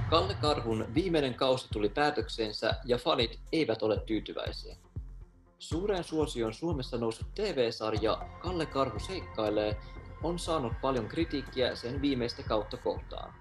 Kalle 0.09 0.33
Karhun 0.33 0.85
viimeinen 0.93 1.33
kausi 1.33 1.67
tuli 1.73 1.89
päätökseensä 1.89 2.75
ja 2.85 2.97
fanit 2.97 3.39
eivät 3.51 3.83
ole 3.83 3.99
tyytyväisiä. 4.05 4.75
Suureen 5.59 6.03
suosioon 6.03 6.53
Suomessa 6.53 6.97
noussut 6.97 7.27
TV-sarja 7.35 8.17
Kalle 8.41 8.65
Karhu 8.65 8.99
seikkailee 8.99 9.77
on 10.23 10.39
saanut 10.39 10.73
paljon 10.81 11.07
kritiikkiä 11.07 11.75
sen 11.75 12.01
viimeistä 12.01 12.43
kautta 12.43 12.77
kohtaan. 12.77 13.33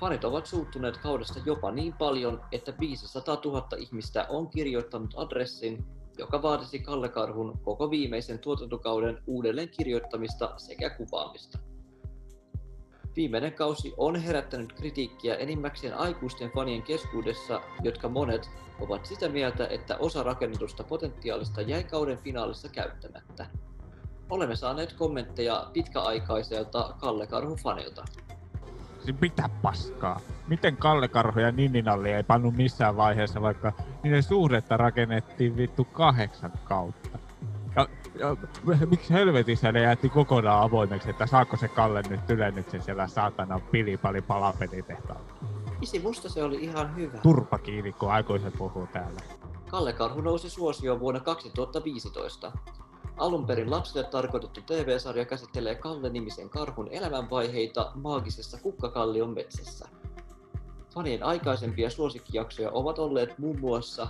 Fanit 0.00 0.24
ovat 0.24 0.46
suuttuneet 0.46 0.96
kaudesta 0.96 1.40
jopa 1.46 1.70
niin 1.70 1.92
paljon, 1.92 2.40
että 2.52 2.74
500 2.80 3.40
000 3.44 3.68
ihmistä 3.78 4.26
on 4.28 4.48
kirjoittanut 4.48 5.14
adressin, 5.16 5.84
joka 6.18 6.42
vaatisi 6.42 6.78
Kalle 6.78 7.08
Karhun 7.08 7.58
koko 7.62 7.90
viimeisen 7.90 8.38
tuotantokauden 8.38 9.22
uudelleen 9.26 9.68
kirjoittamista 9.68 10.54
sekä 10.56 10.90
kuvaamista. 10.90 11.58
Viimeinen 13.16 13.52
kausi 13.52 13.94
on 13.96 14.16
herättänyt 14.16 14.72
kritiikkiä 14.72 15.34
enimmäkseen 15.34 15.98
aikuisten 15.98 16.50
fanien 16.50 16.82
keskuudessa, 16.82 17.60
jotka 17.82 18.08
monet 18.08 18.50
ovat 18.80 19.06
sitä 19.06 19.28
mieltä, 19.28 19.66
että 19.66 19.96
osa 19.96 20.22
rakennetusta 20.22 20.84
potentiaalista 20.84 21.62
jäi 21.62 21.84
kauden 21.84 22.18
finaalissa 22.18 22.68
käyttämättä. 22.68 23.46
Olemme 24.30 24.56
saaneet 24.56 24.92
kommentteja 24.92 25.66
pitkäaikaiselta 25.72 26.94
Kalle 27.00 27.26
Karhu 27.26 27.56
fanilta. 27.56 28.04
Mitä 29.20 29.48
paskaa? 29.62 30.20
Miten 30.48 30.76
Kalle 30.76 31.08
Karhu 31.08 31.40
ja 31.40 31.52
Ninninalli 31.52 32.12
ei 32.12 32.22
pannu 32.22 32.50
missään 32.50 32.96
vaiheessa, 32.96 33.42
vaikka 33.42 33.72
niiden 34.02 34.22
suhdetta 34.22 34.76
rakennettiin 34.76 35.56
vittu 35.56 35.84
kahdeksan 35.84 36.52
kautta? 36.64 37.18
Ja, 37.76 37.88
ja 38.18 38.36
miksi 38.90 39.14
helvetissä 39.14 39.72
ne 39.72 39.82
jätti 39.82 40.08
kokonaan 40.08 40.62
avoimeksi, 40.62 41.10
että 41.10 41.26
saako 41.26 41.56
se 41.56 41.68
Kalle 41.68 42.02
nyt 42.08 42.30
ylennyksen 42.30 42.82
siellä 42.82 43.08
saatana 43.08 43.58
pilipali 43.58 44.22
palapelitehtaalla? 44.22 45.32
Isi, 45.80 45.98
musta 45.98 46.28
se 46.28 46.42
oli 46.42 46.56
ihan 46.56 46.96
hyvä. 46.96 47.18
Turpa 47.18 47.58
kiinni, 47.58 47.92
kun 47.92 48.10
aikuiset 48.10 48.54
puhuu 48.58 48.86
täällä. 48.92 49.20
Kalle 49.70 49.92
Karhu 49.92 50.20
nousi 50.20 50.50
suosioon 50.50 51.00
vuonna 51.00 51.20
2015. 51.20 52.52
Alun 53.16 53.46
perin 53.46 53.70
lapsille 53.70 54.04
tarkoitettu 54.04 54.60
TV-sarja 54.60 55.24
käsittelee 55.24 55.74
Kalle-nimisen 55.74 56.50
karhun 56.50 56.88
elämänvaiheita 56.90 57.92
maagisessa 57.94 58.58
Kukkakallion 58.62 59.34
metsässä. 59.34 59.88
Fanien 60.94 61.22
aikaisempia 61.22 61.90
suosikkijaksoja 61.90 62.70
ovat 62.70 62.98
olleet 62.98 63.38
muun 63.38 63.60
muassa 63.60 64.08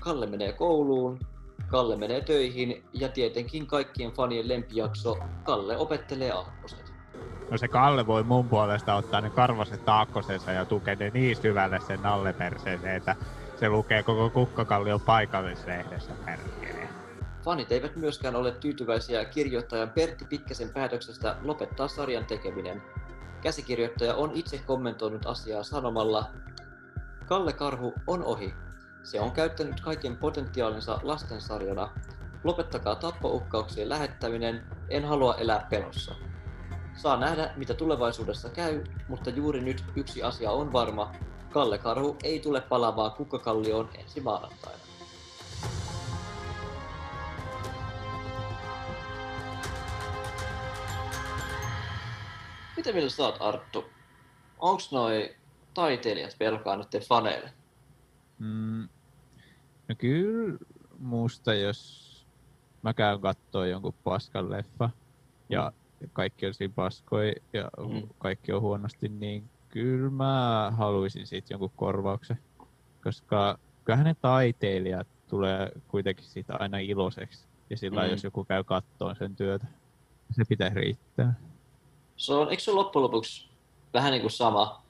Kalle 0.00 0.26
menee 0.26 0.52
kouluun, 0.52 1.18
Kalle 1.66 1.96
menee 1.96 2.20
töihin 2.20 2.84
ja 2.92 3.08
tietenkin 3.08 3.66
kaikkien 3.66 4.12
fanien 4.12 4.48
lempijakso 4.48 5.18
Kalle 5.44 5.76
opettelee 5.76 6.32
aakkoset. 6.32 6.92
No 7.50 7.58
se 7.58 7.68
Kalle 7.68 8.06
voi 8.06 8.22
mun 8.22 8.48
puolesta 8.48 8.94
ottaa 8.94 9.20
ne 9.20 9.30
karvaset 9.30 9.88
aakkosensa 9.88 10.52
ja 10.52 10.64
tukea 10.64 10.96
ne 10.96 11.10
niin 11.14 11.36
syvälle 11.36 11.80
sen 11.80 12.02
nalleperseeseen, 12.02 12.96
että 12.96 13.16
se 13.60 13.68
lukee 13.68 14.02
koko 14.02 14.30
Kukkakallion 14.30 15.00
paikallislehdessä 15.00 16.12
perkele. 16.24 16.88
Fanit 17.44 17.72
eivät 17.72 17.96
myöskään 17.96 18.36
ole 18.36 18.52
tyytyväisiä 18.52 19.24
kirjoittajan 19.24 19.90
Pertti 19.90 20.24
Pikkäsen 20.24 20.70
päätöksestä 20.70 21.36
lopettaa 21.42 21.88
sarjan 21.88 22.24
tekeminen. 22.24 22.82
Käsikirjoittaja 23.42 24.14
on 24.14 24.30
itse 24.34 24.58
kommentoinut 24.58 25.26
asiaa 25.26 25.62
sanomalla, 25.62 26.24
Kalle 27.26 27.52
Karhu 27.52 27.94
on 28.06 28.24
ohi. 28.24 28.54
Se 29.04 29.20
on 29.20 29.32
käyttänyt 29.32 29.80
kaiken 29.80 30.16
potentiaalinsa 30.16 31.00
lastensarjana. 31.02 31.90
Lopettakaa 32.44 32.94
tappouhkauksien 32.94 33.88
lähettäminen, 33.88 34.66
en 34.88 35.04
halua 35.04 35.34
elää 35.34 35.66
pelossa. 35.70 36.14
Saa 36.96 37.16
nähdä, 37.16 37.52
mitä 37.56 37.74
tulevaisuudessa 37.74 38.48
käy, 38.48 38.84
mutta 39.08 39.30
juuri 39.30 39.60
nyt 39.60 39.84
yksi 39.96 40.22
asia 40.22 40.50
on 40.50 40.72
varma. 40.72 41.12
Kalle 41.50 41.78
Karhu 41.78 42.16
ei 42.22 42.40
tule 42.40 42.60
palaamaan 42.60 43.12
kukkakallioon 43.12 43.90
ensi 43.94 44.20
maanantaina. 44.20 44.78
Miten 52.76 52.94
mieltä 52.94 53.22
oot, 53.24 53.36
Arttu? 53.40 53.84
Onks 54.58 54.92
noi 54.92 55.36
taiteilijat 55.74 56.36
velkaa 56.40 56.76
nyt 56.76 56.88
faneille? 57.08 57.52
Mm, 58.38 58.88
no 59.88 59.94
kyllä 59.98 60.58
musta, 60.98 61.54
jos 61.54 62.04
mä 62.82 62.94
käyn 62.94 63.20
kattoo 63.20 63.64
jonkun 63.64 63.94
paskan 64.04 64.50
leffa 64.50 64.90
ja 65.48 65.72
kaikki 66.12 66.46
on 66.46 66.54
siinä 66.54 66.74
paskoi 66.76 67.32
ja 67.52 67.70
mm. 67.88 68.08
kaikki 68.18 68.52
on 68.52 68.60
huonosti, 68.60 69.08
niin 69.08 69.50
kyllä 69.68 70.10
mä 70.10 70.72
haluaisin 70.76 71.26
siitä 71.26 71.54
jonkun 71.54 71.70
korvauksen. 71.76 72.38
Koska 73.04 73.58
kyllähän 73.84 74.06
ne 74.06 74.16
taiteilijat 74.20 75.06
tulee 75.28 75.72
kuitenkin 75.88 76.24
siitä 76.24 76.56
aina 76.56 76.78
iloiseksi. 76.78 77.46
Ja 77.70 77.76
sillä 77.76 78.04
mm. 78.04 78.10
jos 78.10 78.24
joku 78.24 78.44
käy 78.44 78.64
kattoon 78.64 79.16
sen 79.16 79.36
työtä, 79.36 79.66
se 80.30 80.44
pitää 80.48 80.68
riittää. 80.68 81.34
Se 82.16 82.34
on, 82.34 82.50
eikö 82.50 82.62
se 82.62 82.70
loppujen 82.72 83.02
lopuksi 83.02 83.48
vähän 83.94 84.10
niin 84.12 84.20
kuin 84.20 84.30
sama? 84.30 84.82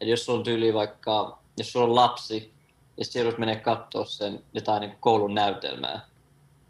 Eli 0.00 0.10
jos 0.10 0.24
sulla 0.24 0.38
on 0.38 0.44
tyyli 0.44 0.74
vaikka, 0.74 1.38
jos 1.56 1.72
sulla 1.72 1.86
on 1.86 1.94
lapsi, 1.94 2.51
ja 2.96 3.04
sitten 3.04 3.22
joudut 3.22 3.38
menee 3.38 3.56
katsoa 3.56 4.04
sen 4.04 4.42
jotain 4.52 4.80
niin 4.80 4.96
koulun 5.00 5.34
näytelmää. 5.34 6.00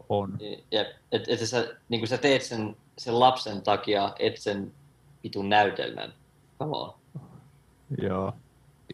On. 0.09 0.37
Ja, 0.71 0.85
et, 1.11 1.23
et 1.27 1.39
sä, 1.39 1.67
niin 1.89 2.01
kuin 2.01 2.07
sä 2.09 2.17
teet 2.17 2.41
sen, 2.41 2.75
sen 2.97 3.19
lapsen 3.19 3.61
takia, 3.61 4.13
et 4.19 4.37
sen 4.37 4.73
vitun 5.23 5.49
näytelmän. 5.49 6.13
Come 6.59 6.77
on. 6.77 6.93
Joo. 8.01 8.33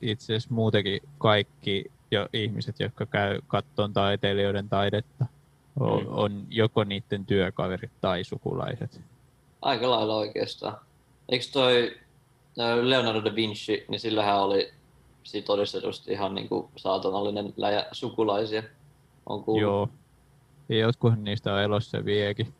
Itse 0.01 0.25
asiassa 0.25 0.53
muutenkin 0.53 1.01
kaikki 1.17 1.91
jo 2.11 2.27
ihmiset, 2.33 2.79
jotka 2.79 3.05
käy 3.05 3.41
kattoon 3.47 3.93
taiteilijoiden 3.93 4.69
taidetta, 4.69 5.25
on, 5.79 6.03
mm. 6.03 6.07
on 6.09 6.45
joko 6.49 6.83
niiden 6.83 7.25
työkaverit 7.25 7.91
tai 8.01 8.23
sukulaiset. 8.23 9.01
Aika 9.61 9.91
lailla 9.91 10.15
oikeastaan. 10.15 10.77
Eikö 11.29 11.45
toi 11.53 11.97
Leonardo 12.81 13.23
da 13.25 13.35
Vinci, 13.35 13.85
niin 13.87 13.99
sillähän 13.99 14.41
oli 14.41 14.73
siitä 15.23 15.45
todistetusti 15.45 16.11
ihan 16.11 16.35
niin 16.35 16.49
kuin 16.49 16.67
saatanallinen 16.75 17.53
läjä 17.57 17.85
sukulaisia. 17.91 18.63
On 19.25 19.43
kuullut. 19.43 19.61
Joo. 19.61 19.89
Ja 20.69 20.77
jotkuhan 20.77 21.23
niistä 21.23 21.53
on 21.53 21.61
elossa 21.61 22.05
viekin. 22.05 22.53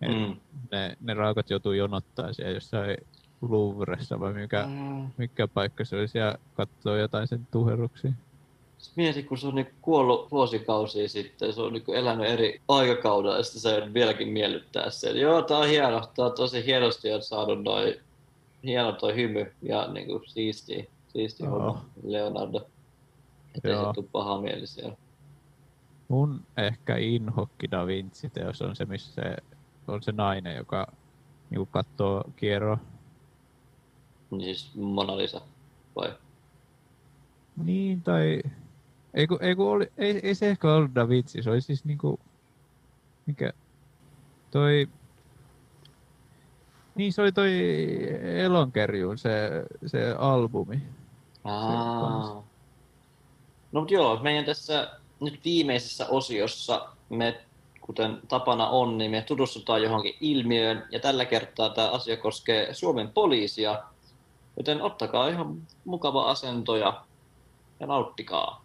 Mm. 0.00 0.36
Ne, 0.72 0.96
ne 1.00 1.14
raakot 1.14 1.50
joutuu 1.50 1.72
jonottaa 1.72 2.32
siellä 2.32 2.52
jossain 2.52 2.96
Louvressa 3.42 4.20
vai 4.20 4.32
mikä, 4.32 4.64
Mm. 4.66 5.10
mikä 5.16 5.48
paikka 5.48 5.84
se 5.84 5.96
olisi 5.96 6.18
ja 6.18 6.38
katsoo 6.54 6.96
jotain 6.96 7.28
sen 7.28 7.46
tuherruksia. 7.50 8.12
Mieti, 8.96 9.22
kun 9.22 9.38
se 9.38 9.46
on 9.46 9.54
niinku 9.54 9.72
kuollut 9.82 10.30
vuosikausia 10.30 11.08
sitten, 11.08 11.52
se 11.52 11.60
on 11.60 11.72
niinku 11.72 11.92
elänyt 11.92 12.26
eri 12.26 12.60
aikakaudella, 12.68 13.36
ja 13.36 13.42
sitten 13.42 13.62
se 13.62 13.94
vieläkin 13.94 14.28
miellyttää 14.28 14.90
sen. 14.90 15.16
Joo, 15.20 15.42
tää 15.42 15.58
on 15.58 15.68
hieno, 15.68 16.08
tää 16.16 16.24
on 16.26 16.32
tosi 16.32 16.66
hienosti 16.66 17.12
on 17.12 17.22
saanut 17.22 17.62
noin, 17.62 17.94
hieno 18.64 18.92
toi 18.92 19.14
hymy 19.14 19.52
ja 19.62 19.86
niinku 19.92 20.22
siisti, 20.26 20.88
siisti 21.12 21.44
Joo. 21.44 21.78
Leonardo. 22.02 22.66
Ettei 23.54 23.72
Joo. 23.72 23.86
se 23.86 23.94
tuu 23.94 24.08
paha 24.12 24.40
mieli 24.40 24.66
siellä. 24.66 24.96
Mun 26.08 26.40
ehkä 26.56 26.96
inhokki 26.96 27.70
Da 27.70 27.86
Vinci-teos 27.86 28.62
on 28.62 28.76
se, 28.76 28.84
missä 28.84 29.12
se, 29.14 29.36
on 29.88 30.02
se 30.02 30.12
nainen, 30.12 30.56
joka 30.56 30.86
niinku 31.50 31.66
katsoo 31.66 32.24
kierroa. 32.36 32.78
Niin 34.30 34.42
siis 34.42 34.74
Mona 34.74 35.16
Lisa, 35.16 35.40
vai? 35.96 36.12
Niin, 37.64 38.02
tai... 38.02 38.42
Ei, 39.14 39.26
kun, 39.26 39.38
ei, 39.40 39.54
kun 39.56 39.66
oli, 39.66 39.92
ei, 39.98 40.20
ei 40.22 40.34
se 40.34 40.50
ehkä 40.50 40.74
ollut 40.74 40.94
Da 40.94 41.08
Vinci, 41.08 41.42
se 41.42 41.50
oli 41.50 41.60
siis 41.60 41.84
niinku... 41.84 42.20
Mikä... 43.26 43.52
Toi... 44.50 44.88
Niin, 46.94 47.12
se 47.12 47.22
oli 47.22 47.32
toi 47.32 47.50
Elonkerjun 48.22 49.18
se, 49.18 49.64
se 49.86 50.14
albumi. 50.18 50.82
No 53.72 53.80
mut 53.80 53.90
joo, 53.90 54.16
meidän 54.22 54.44
tässä 54.44 54.90
nyt 55.20 55.44
viimeisessä 55.44 56.06
osiossa 56.06 56.88
me, 57.08 57.40
kuten 57.80 58.22
tapana 58.28 58.68
on, 58.68 58.98
niin 58.98 59.10
me 59.10 59.22
tutustutaan 59.22 59.82
johonkin 59.82 60.14
ilmiöön, 60.20 60.88
ja 60.90 61.00
tällä 61.00 61.24
kertaa 61.24 61.68
tämä 61.68 61.90
asia 61.90 62.16
koskee 62.16 62.74
Suomen 62.74 63.08
poliisia, 63.08 63.82
joten 64.56 64.82
ottakaa 64.82 65.28
ihan 65.28 65.66
mukava 65.84 66.30
asento 66.30 66.76
ja, 66.76 67.04
ja 67.80 67.86
nauttikaa. 67.86 68.64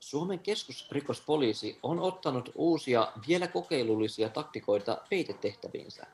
Suomen 0.00 0.38
keskusrikospoliisi 0.38 1.78
on 1.82 2.00
ottanut 2.00 2.50
uusia, 2.54 3.12
vielä 3.28 3.46
kokeilullisia 3.46 4.28
taktikoita 4.28 4.98
peitetehtäviinsä. 5.10 6.06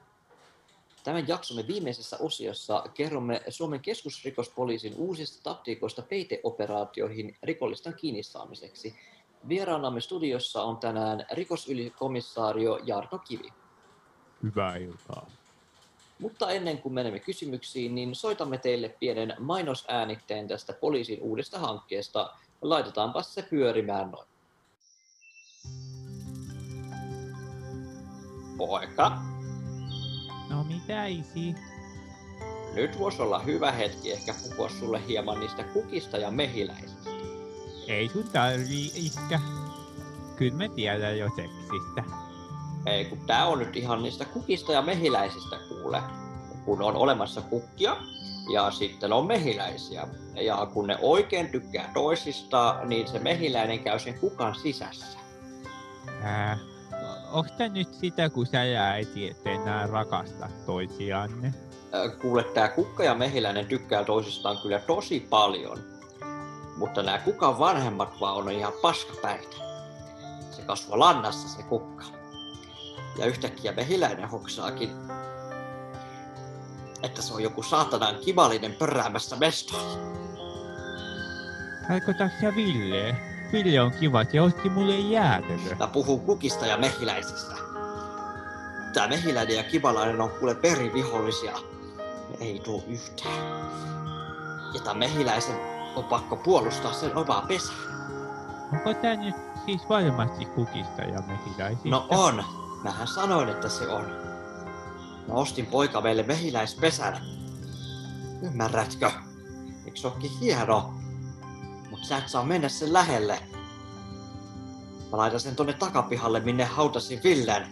Tämän 1.04 1.28
jaksomme 1.28 1.66
viimeisessä 1.66 2.16
osiossa 2.20 2.84
kerromme 2.94 3.42
Suomen 3.48 3.80
keskusrikospoliisin 3.80 4.94
uusista 4.96 5.42
taktiikoista 5.42 6.02
peiteoperaatioihin 6.02 7.36
rikollisten 7.42 7.94
kiinni 7.94 8.22
saamiseksi. 8.22 8.94
Vieraanamme 9.48 10.00
studiossa 10.00 10.62
on 10.62 10.76
tänään 10.76 11.26
rikosylikomissaario 11.32 12.80
Jarno 12.84 13.18
Kivi. 13.18 13.52
Hyvää 14.42 14.76
iltaa. 14.76 15.30
Mutta 16.18 16.50
ennen 16.50 16.78
kuin 16.78 16.92
menemme 16.92 17.18
kysymyksiin, 17.18 17.94
niin 17.94 18.14
soitamme 18.14 18.58
teille 18.58 18.88
pienen 18.88 19.34
mainosäänitteen 19.38 20.48
tästä 20.48 20.72
poliisin 20.72 21.22
uudesta 21.22 21.58
hankkeesta. 21.58 22.32
Laitetaanpa 22.62 23.22
se 23.22 23.42
pyörimään 23.42 24.10
noin. 24.10 24.28
Poika, 28.58 29.29
No 30.50 30.64
mitä 30.64 31.06
isi? 31.06 31.54
nyt 32.74 32.98
voisi 32.98 33.22
olla 33.22 33.38
hyvä 33.38 33.72
hetki 33.72 34.12
ehkä 34.12 34.34
puhua 34.42 34.68
sulle 34.68 35.06
hieman 35.08 35.40
niistä 35.40 35.64
kukista 35.64 36.16
ja 36.16 36.30
mehiläisistä. 36.30 37.10
Ei 37.88 38.08
sun 38.08 38.28
tarvii 38.32 38.90
iskä. 38.94 39.40
Kyllä 40.36 40.56
me 40.56 40.68
tiedän 40.68 41.18
jo 41.18 41.28
seksistä. 41.36 42.04
Ei, 42.86 43.04
kun 43.04 43.18
tää 43.26 43.46
on 43.46 43.58
nyt 43.58 43.76
ihan 43.76 44.02
niistä 44.02 44.24
kukista 44.24 44.72
ja 44.72 44.82
mehiläisistä 44.82 45.56
kuule. 45.68 46.02
Kun 46.64 46.82
on 46.82 46.96
olemassa 46.96 47.40
kukkia 47.40 47.96
ja 48.52 48.70
sitten 48.70 49.12
on 49.12 49.26
mehiläisiä. 49.26 50.08
Ja 50.34 50.66
kun 50.74 50.86
ne 50.86 50.98
oikein 51.02 51.48
tykkää 51.48 51.90
toisistaan, 51.94 52.88
niin 52.88 53.08
se 53.08 53.18
mehiläinen 53.18 53.78
käy 53.78 53.98
sen 53.98 54.18
kukan 54.18 54.54
sisässä. 54.54 55.18
Ää, 56.22 56.58
onks 57.32 57.52
tää 57.52 57.68
nyt 57.68 57.94
sitä, 57.94 58.30
kun 58.30 58.46
sä 58.46 58.64
ja 58.64 58.82
äiti 58.82 59.30
ette 59.30 59.52
enää 59.52 59.86
rakasta 59.86 60.48
toisianne? 60.66 61.54
Ö, 61.94 62.10
Kuule, 62.10 62.44
tää 62.44 62.68
kukka 62.68 63.04
ja 63.04 63.14
mehiläinen 63.14 63.66
tykkää 63.66 64.04
toisistaan 64.04 64.58
kyllä 64.62 64.78
tosi 64.78 65.20
paljon. 65.30 65.78
Mutta 66.76 67.02
nämä 67.02 67.18
kukan 67.18 67.58
vanhemmat 67.58 68.20
vaan 68.20 68.36
on 68.36 68.50
ihan 68.50 68.72
paskapäitä. 68.82 69.56
Se 70.50 70.62
kasvaa 70.62 70.98
lannassa 70.98 71.48
se 71.48 71.62
kukka. 71.62 72.04
Ja 73.18 73.26
yhtäkkiä 73.26 73.72
mehiläinen 73.72 74.28
hoksaakin, 74.28 74.90
että 77.02 77.22
se 77.22 77.34
on 77.34 77.42
joku 77.42 77.62
saatanan 77.62 78.16
kivallinen 78.24 78.72
pörräämässä 78.72 79.36
mestolla. 79.36 79.98
Tarkoitatko 81.88 82.36
sä 82.40 82.54
Ville? 82.54 83.29
Ville 83.52 83.80
on 83.80 83.92
kiva, 83.92 84.24
se 84.24 84.40
osti 84.40 84.68
mulle 84.68 84.98
jäätelö. 84.98 85.76
Mä 85.78 85.86
puhun 85.86 86.20
kukista 86.20 86.66
ja 86.66 86.76
mehiläisistä. 86.78 87.54
Tää 88.94 89.08
mehiläinen 89.08 89.56
ja 89.56 89.62
kivalainen 89.62 90.20
on 90.20 90.30
kuule 90.30 90.54
perivihollisia. 90.54 91.58
Ei 92.40 92.60
tuu 92.64 92.84
yhtään. 92.88 93.34
Ja 94.74 94.80
tää 94.84 94.94
mehiläisen 94.94 95.56
on 95.96 96.04
pakko 96.04 96.36
puolustaa 96.36 96.92
sen 96.92 97.16
omaa 97.16 97.42
pesää. 97.42 97.76
Onko 98.72 98.94
tää 98.94 99.16
nyt 99.16 99.34
siis 99.66 99.88
varmasti 99.88 100.44
kukista 100.44 101.02
ja 101.02 101.22
mehiläisistä? 101.26 101.88
No 101.88 102.06
on. 102.08 102.44
Mähän 102.84 103.08
sanoin, 103.08 103.48
että 103.48 103.68
se 103.68 103.88
on. 103.88 104.04
Mä 105.28 105.34
ostin 105.34 105.66
poika 105.66 106.00
meille 106.00 106.22
mehiläispesän. 106.22 107.16
Ymmärrätkö? 108.42 109.10
Eikö 109.84 109.96
se 109.96 110.06
ookin 110.06 110.30
hieno? 110.40 110.99
Mut 112.00 112.08
sä 112.08 112.18
et 112.18 112.28
saa 112.28 112.44
mennä 112.44 112.68
sen 112.68 112.92
lähelle. 112.92 113.38
Mä 115.10 115.18
laitan 115.18 115.40
sen 115.40 115.56
tonne 115.56 115.72
takapihalle, 115.72 116.40
minne 116.40 116.64
hautasin 116.64 117.20
Villen. 117.24 117.66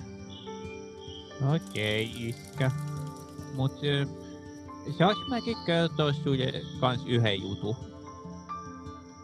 Okei, 1.54 2.28
iskä. 2.28 2.70
Mut 3.54 3.72
ö, 3.84 4.06
saanko 4.98 5.20
mäkin 5.28 5.56
kertoa 5.66 6.12
sulle 6.12 6.52
kans 6.80 7.02
yhden 7.06 7.42
jutun? 7.42 7.76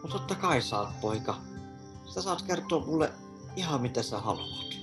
No 0.03 0.09
totta 0.09 0.35
kai 0.35 0.61
saat, 0.61 1.01
poika. 1.01 1.37
Sä 2.13 2.21
saat 2.21 2.41
kertoa 2.41 2.85
mulle 2.85 3.11
ihan 3.55 3.81
mitä 3.81 4.03
sä 4.03 4.19
haluat. 4.19 4.75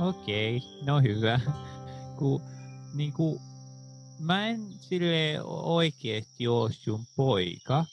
Okei, 0.00 0.62
no 0.84 1.00
hyvä. 1.00 1.40
Ku, 2.18 2.42
niinku, 2.94 3.40
mä 4.18 4.46
en 4.46 4.66
sille 4.80 5.40
oikeesti 5.44 6.48
oo 6.48 6.70
sun 6.72 7.04
poika, 7.16 7.84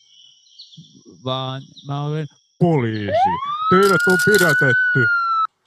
vaan 1.26 1.62
mä 1.88 2.06
olen 2.06 2.28
poliisi. 2.60 3.30
Teidät 3.70 4.02
on 4.08 4.18
pidätetty. 4.26 5.06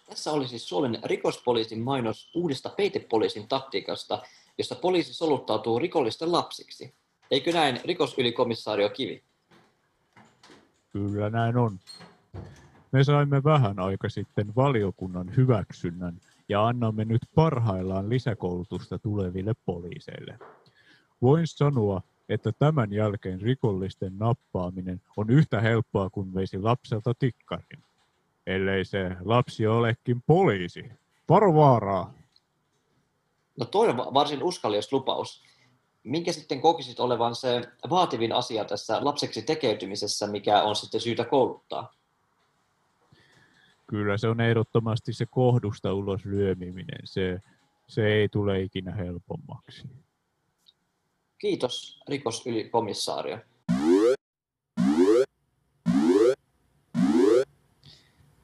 Tässä 0.09 0.33
oli 0.33 0.49
siis 0.49 0.69
Suomen 0.69 0.99
rikospoliisin 1.05 1.81
mainos 1.81 2.31
uudesta 2.35 2.69
peitepoliisin 2.69 3.49
taktiikasta, 3.49 4.23
jossa 4.59 4.75
poliisi 4.75 5.15
soluttautuu 5.15 5.79
rikollisten 5.79 6.33
lapsiksi. 6.33 6.95
Eikö 7.31 7.53
näin 7.53 7.81
rikosylikomissaario 7.85 8.89
Kivi? 8.89 9.23
Kyllä 10.93 11.31
näin 11.31 11.57
on. 11.57 11.81
Me 12.93 13.05
saimme 13.05 13.45
vähän 13.45 13.79
aika 13.79 14.09
sitten 14.09 14.55
valiokunnan 14.57 15.37
hyväksynnän 15.37 16.21
ja 16.49 16.67
annamme 16.67 17.05
nyt 17.05 17.23
parhaillaan 17.35 18.09
lisäkoulutusta 18.09 18.99
tuleville 18.99 19.53
poliiseille. 19.65 20.39
Voin 21.23 21.47
sanoa, 21.47 22.03
että 22.29 22.53
tämän 22.53 22.93
jälkeen 22.93 23.41
rikollisten 23.41 24.19
nappaaminen 24.19 25.03
on 25.17 25.31
yhtä 25.31 25.61
helppoa 25.61 26.11
kuin 26.11 26.35
veisi 26.35 26.59
lapselta 26.59 27.15
tikkarin. 27.15 27.83
Ellei 28.47 28.85
se 28.85 29.17
lapsi 29.21 29.67
olekin 29.67 30.23
poliisi. 30.27 30.85
Varo 31.29 31.55
vaaraa! 31.55 32.15
No 33.59 33.67
toi 33.67 33.89
on 33.89 33.97
va- 33.97 34.15
varsin 34.15 34.43
uskallias 34.43 34.93
lupaus. 34.93 35.45
Minkä 36.03 36.33
sitten 36.33 36.61
kokisit 36.61 37.01
olevan 37.01 37.35
se 37.35 37.63
vaativin 37.91 38.33
asia 38.33 38.65
tässä 38.65 39.05
lapseksi 39.05 39.43
tekeytymisessä, 39.43 40.27
mikä 40.27 40.63
on 40.63 40.77
sitten 40.77 41.01
syytä 41.01 41.25
kouluttaa? 41.25 41.93
Kyllä 43.87 44.17
se 44.19 44.29
on 44.29 44.41
ehdottomasti 44.41 45.13
se 45.13 45.27
kohdusta 45.27 45.95
ulos 45.95 46.25
lyömiminen. 46.25 47.01
Se, 47.05 47.41
se 47.89 48.07
ei 48.07 48.29
tule 48.29 48.61
ikinä 48.61 48.93
helpommaksi. 48.93 49.89
Kiitos 51.39 52.01
rikosylikomissaario. 52.09 53.39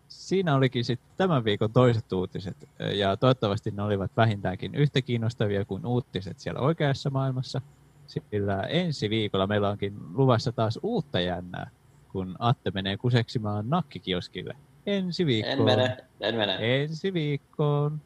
Siinä 0.09 0.55
olikin 0.55 0.85
sitten 0.85 1.09
tämän 1.17 1.45
viikon 1.45 1.73
toiset 1.73 2.13
uutiset, 2.13 2.69
ja 2.95 3.17
toivottavasti 3.17 3.71
ne 3.71 3.83
olivat 3.83 4.11
vähintäänkin 4.17 4.75
yhtä 4.75 5.03
kiinnostavia 5.03 5.65
kuin 5.65 5.87
uutiset 5.87 6.39
siellä 6.41 6.61
oikeassa 6.61 7.11
maailmassa, 7.11 7.61
sillä 8.07 8.63
ensi 8.63 9.11
viikolla 9.11 9.47
meillä 9.47 9.69
onkin 9.69 9.97
luvassa 10.15 10.53
taas 10.53 10.79
uutta 10.83 11.21
jännää, 11.21 11.71
kun 12.13 12.37
Atte 12.39 12.71
menee 12.71 12.97
kuseksimaan 12.97 13.71
nakkikioskille. 13.71 14.57
Ensi 14.87 15.27
viikkoon. 15.27 15.59
En 15.59 15.65
mene, 15.65 15.97
en 16.21 16.35
mene. 16.35 16.83
Ensi 16.83 17.13
viikkoon. 17.13 18.01